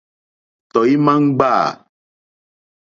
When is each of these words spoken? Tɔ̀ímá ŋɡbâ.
Tɔ̀ímá 0.73 1.13
ŋɡbâ. 1.25 1.51